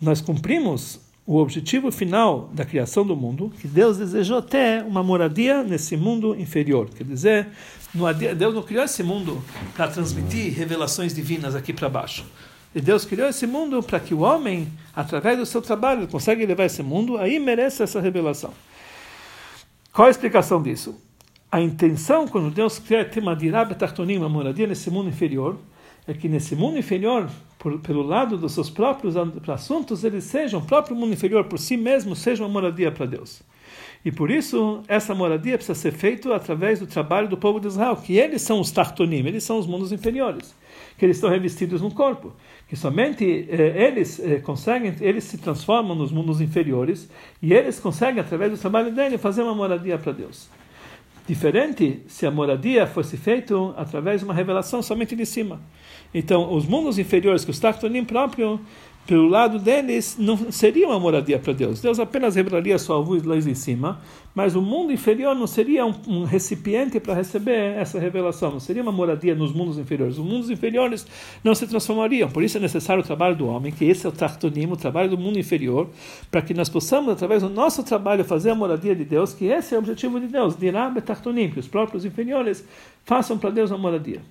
[0.00, 5.62] nós cumprimos o objetivo final da criação do mundo, que Deus desejou ter uma moradia
[5.62, 6.88] nesse mundo inferior.
[6.88, 7.48] Quer dizer,
[8.36, 9.42] Deus não criou esse mundo
[9.74, 12.24] para transmitir revelações divinas aqui para baixo.
[12.74, 16.64] E Deus criou esse mundo para que o homem, através do seu trabalho, consiga levar
[16.64, 18.52] esse mundo, aí merece essa revelação.
[19.92, 21.00] Qual a explicação disso?
[21.52, 23.76] A intenção, quando Deus ter uma dirab
[24.16, 25.56] uma moradia nesse mundo inferior,
[26.04, 27.30] é que nesse mundo inferior,
[27.60, 29.14] por, pelo lado dos seus próprios
[29.48, 33.40] assuntos, eles sejam, o próprio mundo inferior por si mesmo, seja uma moradia para Deus.
[34.04, 37.96] E por isso, essa moradia precisa ser feita através do trabalho do povo de Israel,
[37.96, 40.54] que eles são os tartonim, eles são os mundos inferiores,
[40.98, 42.34] que eles estão revestidos no corpo,
[42.68, 47.08] que somente eh, eles eh, conseguem, eles se transformam nos mundos inferiores,
[47.40, 50.50] e eles conseguem, através do trabalho dele, fazer uma moradia para Deus.
[51.26, 55.62] Diferente se a moradia fosse feita através de uma revelação somente de cima.
[56.12, 58.60] Então, os mundos inferiores, que os Tachtonim próprio,
[59.06, 61.80] pelo lado deles, não seria uma moradia para Deus.
[61.80, 64.00] Deus apenas revelaria sua luz lá em cima,
[64.34, 68.82] mas o mundo inferior não seria um, um recipiente para receber essa revelação, não seria
[68.82, 70.18] uma moradia nos mundos inferiores.
[70.18, 71.06] Os mundos inferiores
[71.42, 72.30] não se transformariam.
[72.30, 75.10] Por isso é necessário o trabalho do homem, que esse é o Tachtonim, o trabalho
[75.10, 75.88] do mundo inferior,
[76.30, 79.74] para que nós possamos, através do nosso trabalho, fazer a moradia de Deus, que esse
[79.74, 80.90] é o objetivo de Deus, dirá
[81.52, 82.64] que os próprios inferiores
[83.04, 84.22] façam para Deus a moradia.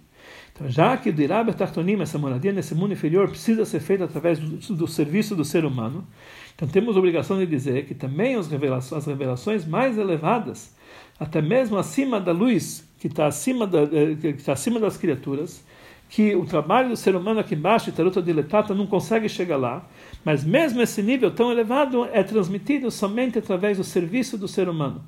[0.53, 4.37] Então, já que o Dirab Tartonim, essa moradia nesse mundo inferior, precisa ser feita através
[4.37, 6.07] do, do, serviço do ser humano,
[6.55, 10.75] então temos a obrigação de dizer que também as revelações, as revelações mais elevadas,
[11.19, 15.63] até mesmo acima da luz, que está acima, da, eh, acima das criaturas,
[16.07, 19.83] que o trabalho do ser humano aqui embaixo, Taruta Diletata, não consegue chegar lá,
[20.23, 25.01] mas mesmo esse nível tão elevado é transmitido somente através do serviço do ser humano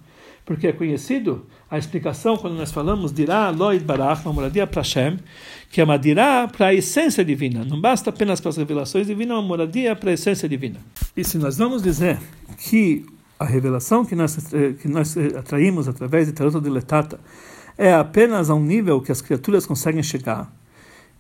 [0.45, 5.17] porque é conhecido a explicação quando nós falamos dirá loid barach, uma moradia para Hashem,
[5.71, 7.65] que é uma dirá para a essência divina.
[7.65, 10.79] Não basta apenas para as revelações divinas, é uma moradia para a essência divina.
[11.17, 12.19] E se nós vamos dizer
[12.57, 13.05] que
[13.39, 17.19] a revelação que nós, eh, que nós eh, atraímos através de Tarot de Letata
[17.77, 20.49] é apenas a um nível que as criaturas conseguem chegar,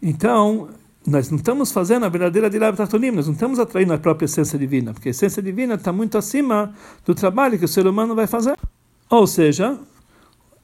[0.01, 0.69] então
[1.05, 4.57] nós não estamos fazendo a verdadeira Dirab Tartonim, nós não estamos atraindo a própria essência
[4.57, 6.73] divina, porque a essência divina está muito acima
[7.05, 8.57] do trabalho que o ser humano vai fazer.
[9.09, 9.77] Ou seja,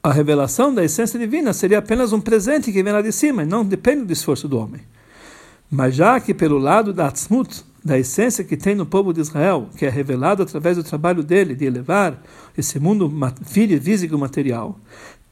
[0.02, 3.46] a revelação da essência divina seria apenas um presente que vem lá de cima, e
[3.46, 4.80] não depende do esforço do homem.
[5.70, 9.68] Mas já que pelo lado da Atzmut, da essência que tem no povo de Israel,
[9.76, 12.20] que é revelado através do trabalho dele de elevar
[12.56, 13.10] esse mundo
[13.44, 14.78] físico material,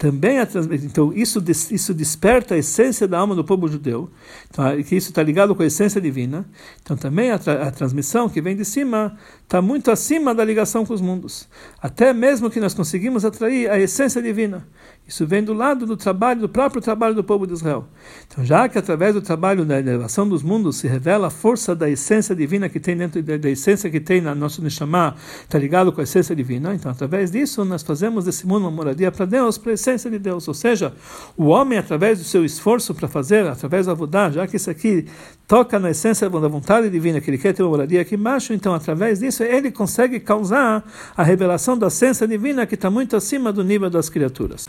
[0.01, 0.49] também a
[0.83, 4.11] então isso isso desperta a essência da alma do povo judeu
[4.49, 6.49] então, que isso está ligado com a essência divina.
[6.83, 10.95] Então também a, a transmissão que vem de cima está muito acima da ligação com
[10.95, 11.47] os mundos.
[11.83, 14.67] Até mesmo que nós conseguimos atrair a essência divina.
[15.07, 17.87] Isso vem do lado do trabalho do próprio trabalho do povo de Israel.
[18.27, 21.91] Então já que através do trabalho da elevação dos mundos se revela a força da
[21.91, 25.93] essência divina que tem dentro da, da essência que tem na nosso neshama está ligado
[25.93, 29.59] com a essência divina então através disso nós fazemos desse mundo uma moradia para Deus
[29.59, 30.47] para a essência essência de Deus.
[30.47, 30.93] Ou seja,
[31.37, 35.07] o homem, através do seu esforço para fazer, através da Avodá, já que isso aqui
[35.47, 38.73] toca na essência da vontade divina, que ele quer ter uma moradia aqui embaixo, então,
[38.73, 40.85] através disso, ele consegue causar
[41.17, 44.69] a revelação da essência divina que está muito acima do nível das criaturas.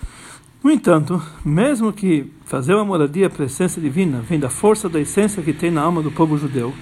[0.64, 5.00] No entanto, mesmo que fazer uma moradia para a essência divina vem da força da
[5.00, 6.74] essência que tem na alma do povo judeu,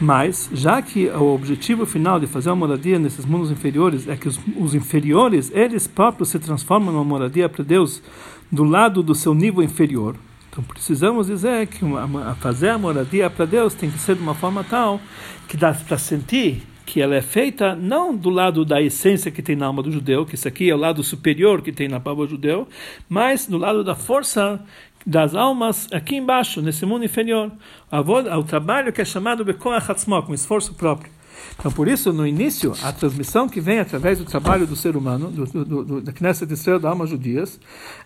[0.00, 4.28] mas, já que o objetivo final de fazer uma moradia nesses mundos inferiores é que
[4.28, 8.02] os, os inferiores, eles próprios se transformam numa moradia para Deus
[8.50, 10.16] do lado do seu nível inferior,
[10.54, 14.34] então precisamos dizer que uma, fazer a moradia para Deus tem que ser de uma
[14.34, 15.00] forma tal
[15.48, 19.56] que dá para sentir que ela é feita não do lado da essência que tem
[19.56, 22.26] na alma do judeu, que isso aqui é o lado superior que tem na alma
[22.26, 22.68] judeu,
[23.08, 24.62] mas do lado da força
[25.06, 27.52] das almas aqui embaixo, nesse mundo inferior.
[27.90, 31.13] O trabalho que é chamado Bekoach Hatzmo, com esforço próprio.
[31.58, 35.30] Então, por isso, no início, a transmissão que vem através do trabalho do ser humano,
[35.30, 37.60] do, do, do, da Knesset Israel, da alma judias,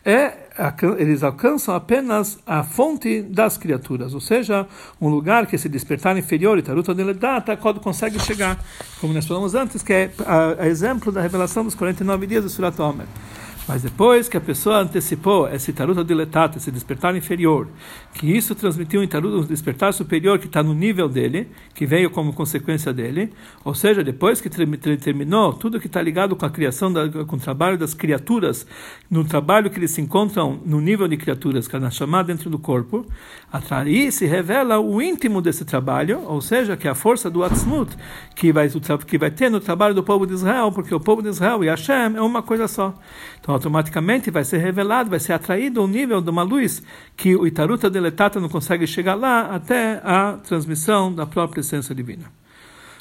[0.05, 0.49] é
[0.99, 4.67] eles alcançam apenas a fonte das criaturas, ou seja,
[5.01, 8.59] um lugar que se despertar inferior e taruta deledata quando consegue chegar,
[9.01, 12.51] como nós falamos antes, que é a, a exemplo da revelação dos 49 dias do
[12.51, 13.07] Surat Omer.
[13.69, 17.69] Mas depois que a pessoa antecipou esse taruta diletata, esse despertar inferior,
[18.15, 22.09] que isso transmitiu um taruta, um despertar superior que está no nível dele, que veio
[22.09, 23.31] como consequência dele,
[23.63, 27.39] ou seja, depois que terminou tudo que está ligado com a criação, da, com o
[27.39, 28.67] trabalho das criaturas,
[29.11, 32.49] no trabalho que eles se encontram no nível de criaturas, que é na chamada dentro
[32.49, 33.05] do corpo,
[33.71, 37.95] aí se revela o íntimo desse trabalho, ou seja, que é a força do Atzmut,
[38.35, 38.71] que vai,
[39.07, 41.69] que vai ter no trabalho do povo de Israel, porque o povo de Israel e
[41.69, 42.95] Hashem é uma coisa só.
[43.41, 46.83] Então, automaticamente vai ser revelado, vai ser atraído ao nível de uma luz
[47.17, 52.25] que o Itaruta deletata não consegue chegar lá até a transmissão da própria essência divina.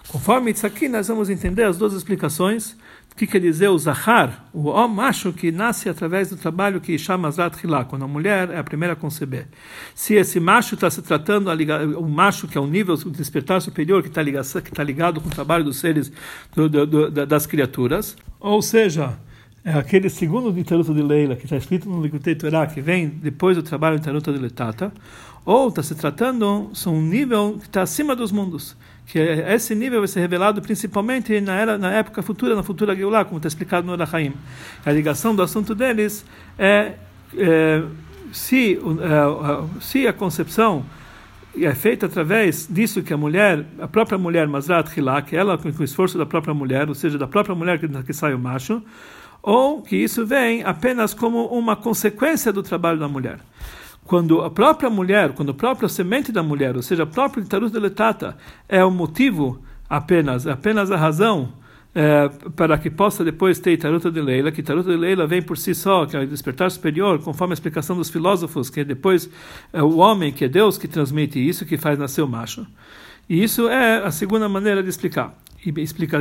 [0.08, 2.78] Conforme isso aqui, nós vamos entender as duas explicações.
[3.12, 6.98] O que quer dizer o Zahar, o homem macho que nasce através do trabalho que
[6.98, 9.48] chama Zat Hilá, quando a mulher é a primeira a conceber.
[9.93, 11.50] Se esse macho está se tratando,
[11.98, 15.28] o macho que é o nível do despertar superior, que está ligado, tá ligado com
[15.28, 16.12] o trabalho dos seres,
[16.56, 19.17] do, do, do, das criaturas, ou seja,
[19.67, 23.10] é aquele segundo de Taruta de Leila, que está escrito no Likutei Torah, que vem
[23.10, 24.93] depois do trabalho de Taruta de Letata,
[25.43, 29.99] ou está se tratando são um nível que está acima dos mundos, que esse nível
[29.99, 33.86] vai ser revelado principalmente na, era, na época futura, na futura Geulah, como está explicado
[33.86, 34.34] no Arahaim.
[34.86, 36.25] A ligação do assunto deles
[36.58, 36.93] é,
[37.36, 37.84] é
[38.32, 40.86] se, é, se a concepção
[41.60, 45.67] é feita através disso que a mulher, a própria mulher Mazrat Hilá, que ela com
[45.67, 48.82] o esforço da própria mulher, ou seja, da própria mulher que, que sai o macho,
[49.47, 53.39] ou que isso vem apenas como uma consequência do trabalho da mulher.
[54.03, 57.71] Quando a própria mulher, quando a própria semente da mulher, ou seja, a própria Tarus
[57.71, 58.36] Deletata,
[58.67, 61.53] é o motivo apenas, apenas a razão
[61.95, 65.57] é, para que possa depois ter Taruta de Leila, que Taruta de Leila vem por
[65.57, 69.29] si só, que é o despertar superior, conforme a explicação dos filósofos, que é depois
[69.71, 72.67] é o homem, que é Deus que transmite isso, que faz nascer o macho.
[73.29, 76.20] E isso é a segunda maneira de explicar e explica,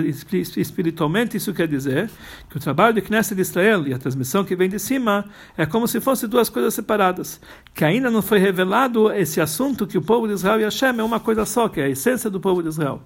[0.57, 2.11] espiritualmente isso quer dizer
[2.49, 5.67] que o trabalho de Knesset de Israel e a transmissão que vem de cima é
[5.67, 7.41] como se fossem duas coisas separadas,
[7.75, 11.03] que ainda não foi revelado esse assunto que o povo de Israel e Hashem é
[11.03, 13.03] uma coisa só, que é a essência do povo de Israel.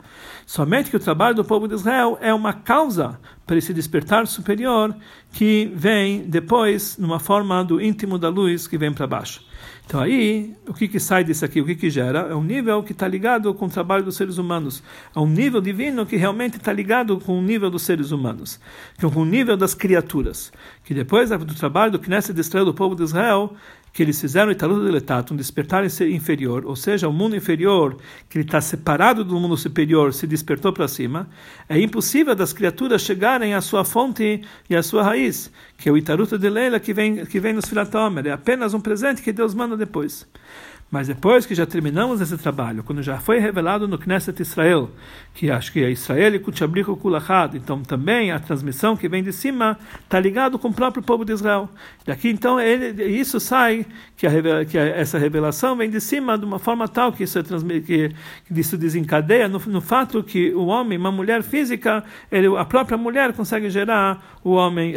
[0.47, 4.95] Somente que o trabalho do povo de Israel é uma causa para esse despertar superior
[5.33, 9.50] que vem depois numa forma do íntimo da luz que vem para baixo.
[9.91, 12.21] Então aí, o que, que sai disso aqui, o que, que gera?
[12.21, 14.85] É um nível que está ligado com o trabalho dos seres humanos.
[15.17, 18.61] É um nível divino que realmente está ligado com o nível dos seres humanos,
[19.01, 20.53] com o nível das criaturas.
[20.85, 23.53] Que depois do trabalho do Knesset de Israel, do povo de Israel,
[23.93, 27.97] que eles fizeram Italuta Deletato, um despertar inferior, ou seja, o mundo inferior,
[28.29, 31.29] que ele está separado do mundo superior, se despertou para cima,
[31.69, 35.97] é impossível das criaturas chegarem à sua fonte e à sua raiz, que é o
[35.97, 39.55] Itaruta de Leila que vem, que vem nos Filatomer, é apenas um presente que Deus
[39.55, 40.27] manda depois.
[40.91, 44.91] Mas depois que já terminamos esse trabalho, quando já foi revelado no Knesset Israel,
[45.33, 49.33] que acho que é Israel e Kuchabriku Kulachad, então também a transmissão que vem de
[49.33, 51.69] cima está ligado com o próprio povo de Israel.
[52.05, 56.45] Daqui então ele, isso sai, que, a, que a, essa revelação vem de cima de
[56.45, 58.09] uma forma tal que isso, é que,
[58.49, 62.99] que isso desencadeia no, no, fato que o homem, uma mulher física, ele, a própria
[62.99, 64.95] mulher consegue gerar o homem,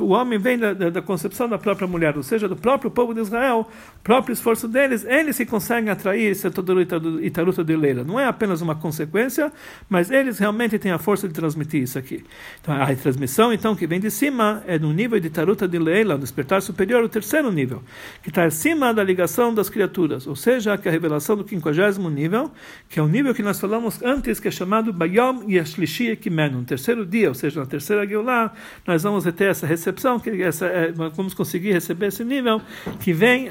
[0.00, 3.14] o homem vem da, da, da concepção da própria mulher, ou seja, do próprio povo
[3.14, 3.66] de Israel,
[3.96, 6.80] o próprio esforço deles, eles se conseguem atrair Setodoro
[7.22, 8.04] Itaruta de Leila.
[8.04, 9.52] Não é apenas uma consequência,
[9.88, 12.24] mas eles realmente têm a força de transmitir isso aqui.
[12.60, 16.18] Então, a transmissão, então, que vem de cima, é no nível de Taruta de Leila,
[16.18, 17.82] despertar superior, o terceiro nível,
[18.22, 22.10] que está acima da ligação das criaturas, ou seja, que é a revelação do quinquagésimo
[22.10, 22.50] nível,
[22.88, 26.64] que é o nível que nós falamos antes, que é chamado Bayom Yashlishi Ekimenu, no
[26.64, 28.52] terceiro dia, ou seja, na terceira Geulah,
[28.86, 32.60] nós vamos ter essa recepção, que essa, é, vamos conseguir receber esse nível,
[33.00, 33.50] que vem,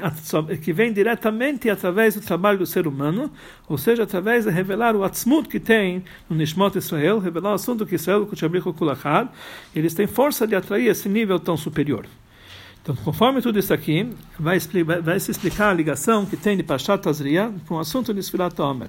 [0.62, 3.30] que vem diretamente através do trabalho do ser humano,
[3.68, 7.86] ou seja, através de revelar o atzmut que tem no Nishmot Israel, revelar o assunto
[7.86, 9.28] que Israel, Kuchabrichu Kulachad,
[9.74, 12.06] eles têm força de atrair esse nível tão superior.
[12.82, 14.58] Então, conforme tudo isso aqui, vai,
[15.00, 18.58] vai, se explicar a ligação que tem de Pashat Tazria com o assunto de Sfirat
[18.58, 18.88] Omer.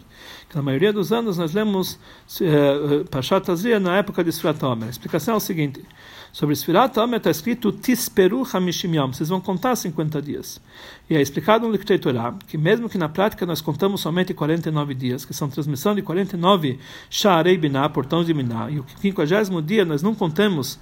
[0.50, 2.00] Que na maioria dos anos nós lemos
[2.42, 4.88] uh, Pashat Tazria na época de Sfirat Omer.
[4.88, 5.86] A explicação é o seguinte:
[6.34, 10.60] sobre Sfirat Omer está escrito Tisperu Hamishim Yom, vocês vão contar 50 dias.
[11.08, 14.96] E é explicado no Liktei Torah que mesmo que na prática nós contamos somente 49
[14.96, 19.86] dias, que são transmissão de 49 Sha'arei Binah, portões de Miná, e o 50 dia
[19.86, 20.80] nós não contamos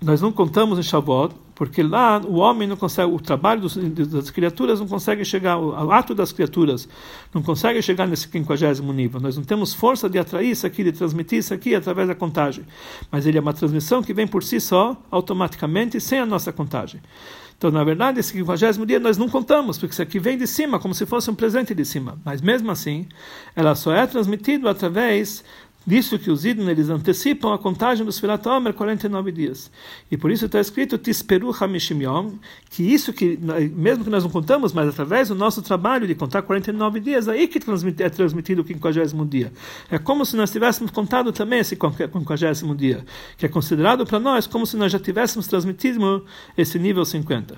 [0.00, 4.30] nós não contamos em Shavuot, porque lá o homem não consegue, o trabalho dos, das
[4.30, 6.88] criaturas não consegue chegar, o ato das criaturas
[7.34, 9.20] não consegue chegar nesse quinquagésimo nível.
[9.20, 12.64] Nós não temos força de atrair isso aqui, de transmitir isso aqui através da contagem.
[13.10, 17.00] Mas ele é uma transmissão que vem por si só, automaticamente, sem a nossa contagem.
[17.58, 20.78] Então, na verdade, esse quinquagésimo dia nós não contamos, porque isso aqui vem de cima,
[20.78, 22.16] como se fosse um presente de cima.
[22.24, 23.08] Mas mesmo assim,
[23.56, 25.42] ela só é transmitida através
[25.88, 29.70] disso que os ídolos eles antecipam a contagem dos Filat Omer 49 dias.
[30.10, 32.32] E por isso está escrito Tisperu Hamishim Yom,
[32.68, 33.38] que isso que,
[33.74, 37.48] mesmo que nós não contamos, mas através do nosso trabalho de contar 49 dias, aí
[37.48, 37.58] que
[38.02, 39.50] é transmitido o 50 dia.
[39.90, 43.04] É como se nós tivéssemos contado também esse 50 dia,
[43.38, 46.26] que é considerado para nós como se nós já tivéssemos transmitido
[46.56, 47.56] esse nível 50.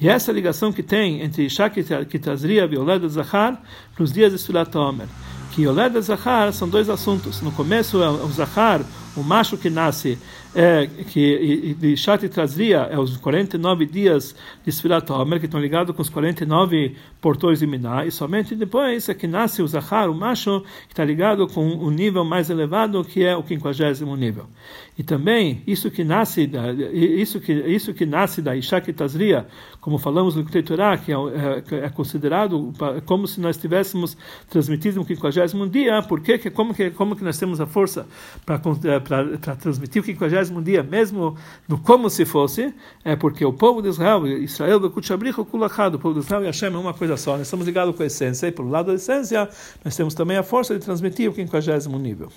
[0.00, 3.62] E essa ligação que tem entre Ishak e Tazria e Violeta Zahar
[3.98, 5.08] nos dias de Filat Omer
[5.56, 7.40] que Yoled e Zahar são dois assuntos.
[7.40, 8.82] No começo é o Zahar,
[9.16, 10.18] o macho que nasce,
[10.56, 14.34] é, que de Shat Trazria é os 49 dias
[14.64, 19.06] de Sfirat Omer, que estão ligados com os 49 portões de Miná, e somente depois
[19.10, 23.04] é que nasce o Zahar, o macho, que está ligado com o nível mais elevado,
[23.04, 24.46] que é o 50 nível.
[24.98, 29.46] E também, isso que nasce da, isso que, isso que nasce da Isha Tazria,
[29.78, 32.72] como falamos no Keturah, que é, é, é, considerado
[33.04, 34.16] como se nós tivéssemos
[34.48, 38.06] transmitido um 50 dia, porque que, como, que, como que nós temos a força
[38.46, 38.58] para
[39.56, 40.04] transmitir o
[40.48, 41.36] 50 dia, mesmo
[41.68, 42.74] no como se fosse,
[43.04, 46.42] é porque o povo de Israel, Israel do Kuchabrich, o Kulachad, o povo de Israel
[46.42, 48.86] e Hashem é uma coisa só, nós estamos ligados com a essência, e pelo lado
[48.86, 49.48] da essência,
[49.84, 52.30] nós temos também a força de transmitir o 50 nível.